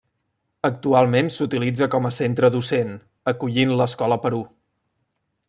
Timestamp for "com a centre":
1.97-2.51